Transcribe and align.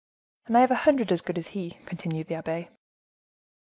"And 0.47 0.57
I 0.57 0.61
have 0.61 0.71
a 0.71 0.81
hundred 0.81 1.11
as 1.11 1.21
good 1.21 1.37
as 1.37 1.49
he," 1.49 1.77
continued 1.85 2.25
the 2.25 2.33
abbe. 2.33 2.69